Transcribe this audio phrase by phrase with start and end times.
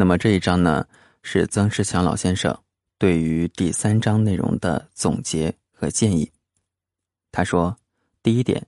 [0.00, 0.86] 那么这一章呢，
[1.22, 2.56] 是曾仕强老先生
[2.98, 6.30] 对于第三章内容的总结和建议。
[7.32, 7.76] 他说
[8.22, 8.64] ：“第一点，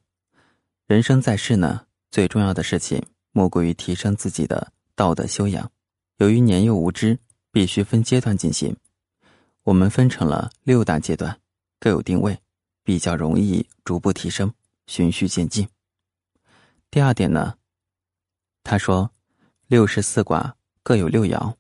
[0.88, 5.70] 人生在世呢，最重要的事情莫过于提升自己的道德修养。
[6.16, 7.16] 由于年幼无知，
[7.52, 8.76] 必须分阶段进行。
[9.62, 11.38] 我们分成了六大阶段，
[11.78, 12.36] 各有定位，
[12.82, 14.52] 比较容易逐步提升，
[14.88, 15.68] 循序渐进。
[16.90, 17.54] 第二点呢，
[18.64, 19.12] 他说，
[19.68, 21.54] 六十四卦。”各有六爻，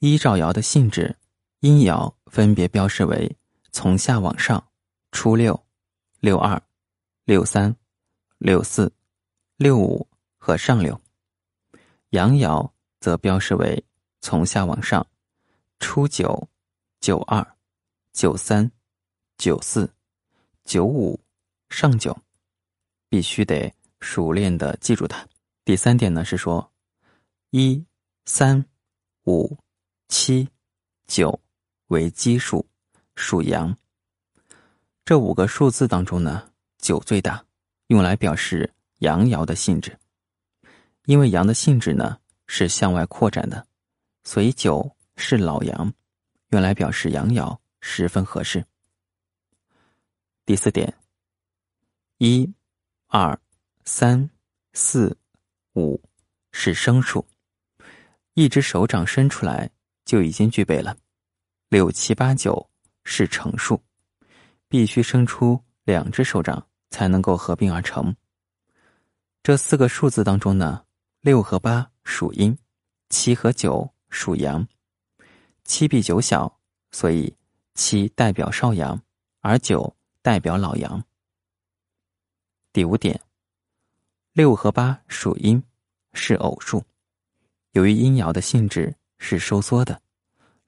[0.00, 1.16] 依照爻的性质，
[1.60, 3.34] 阴爻分别标示为
[3.72, 4.62] 从下往上，
[5.12, 5.58] 初六、
[6.20, 6.62] 六二、
[7.24, 7.74] 六三、
[8.36, 8.92] 六四、
[9.56, 10.94] 六五和上六；
[12.10, 13.82] 阳爻则标示为
[14.20, 15.04] 从下往上，
[15.80, 16.46] 初九、
[17.00, 17.56] 九二、
[18.12, 18.70] 九三、
[19.38, 19.90] 九四、
[20.64, 21.18] 九五、
[21.70, 22.14] 上九，
[23.08, 25.26] 必须得熟练的记住它。
[25.64, 26.70] 第三点呢是说，
[27.50, 27.82] 一。
[28.26, 28.64] 三、
[29.26, 29.58] 五、
[30.08, 30.48] 七、
[31.06, 31.38] 九
[31.88, 32.66] 为奇数，
[33.16, 33.76] 属阳。
[35.04, 37.44] 这五个数字当中呢，九最大，
[37.88, 39.98] 用来表示阳爻的性质。
[41.04, 43.66] 因为阳的性质呢是向外扩展的，
[44.22, 45.92] 所以九是老阳，
[46.48, 48.64] 用来表示阳爻十分合适。
[50.46, 50.96] 第四点，
[52.16, 52.50] 一、
[53.08, 53.38] 二、
[53.84, 54.30] 三、
[54.72, 55.14] 四、
[55.74, 56.02] 五
[56.52, 57.22] 是生数。
[58.34, 59.70] 一只手掌伸出来
[60.04, 60.96] 就已经具备了，
[61.68, 62.68] 六七八九
[63.04, 63.80] 是成数，
[64.68, 68.14] 必须伸出两只手掌才能够合并而成。
[69.42, 70.84] 这四个数字当中呢，
[71.20, 72.56] 六和八属阴，
[73.08, 74.66] 七和九属阳。
[75.62, 76.60] 七比九小，
[76.90, 77.32] 所以
[77.74, 79.00] 七代表少阳，
[79.40, 81.02] 而九代表老阳。
[82.72, 83.20] 第五点，
[84.32, 85.62] 六和八属阴，
[86.12, 86.84] 是偶数。
[87.74, 90.00] 由于阴爻的性质是收缩的，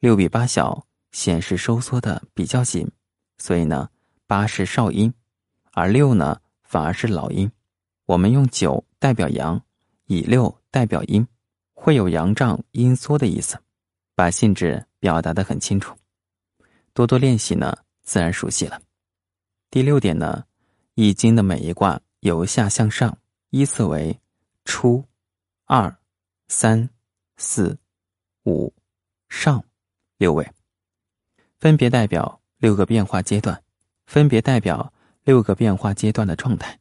[0.01, 2.91] 六比八小显示收缩的比较紧，
[3.39, 3.89] 所以呢，
[4.27, 5.13] 八是少阴，
[5.71, 7.49] 而六呢反而是老阴。
[8.07, 9.63] 我们用九代表阳，
[10.07, 11.25] 以六代表阴，
[11.75, 13.57] 会有阳胀阴缩的意思，
[14.17, 15.97] 把性质表达的很清楚。
[16.93, 17.73] 多多练习呢，
[18.03, 18.83] 自然熟悉了。
[19.71, 20.43] 第六点呢，
[20.97, 23.17] 《易经》的每一卦由下向上
[23.51, 24.19] 依次为
[24.65, 25.05] 初、
[25.67, 25.97] 二、
[26.49, 26.91] 三。
[27.37, 27.79] 四、
[28.45, 28.73] 五、
[29.29, 29.63] 上
[30.19, 30.51] 六位，
[31.59, 33.63] 分别代表六个变化阶段，
[34.07, 34.93] 分别代表
[35.25, 36.79] 六个变化阶段的状态。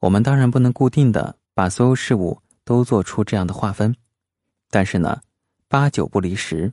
[0.00, 3.94] 我们当然不能固定的把所有事物都做出这样的划分，
[4.70, 5.22] 但是呢，
[5.68, 6.72] 八九不离十，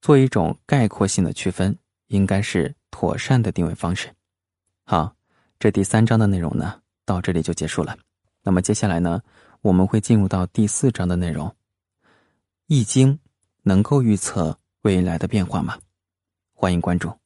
[0.00, 1.76] 做一种概括性的区分，
[2.06, 4.08] 应该是妥善的定位方式。
[4.86, 5.14] 好，
[5.58, 7.96] 这第三章的内容呢，到这里就结束了。
[8.42, 9.20] 那么接下来呢，
[9.60, 11.54] 我们会进入到第四章的内容。
[12.66, 13.18] 易经
[13.62, 15.78] 能够预测未来的变化吗？
[16.52, 17.21] 欢迎关注。